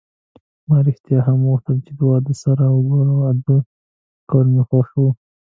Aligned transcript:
ما 0.67 0.77
ریښتیا 0.87 1.19
هم 1.27 1.39
غوښتل 1.49 1.77
چې 1.85 1.91
واده 2.09 2.33
سره 2.43 2.63
وکړو، 2.69 3.13
واده 3.21 3.57
کول 4.29 4.47
مې 4.53 4.63
خوښ 4.69 4.89
و. 5.01 5.03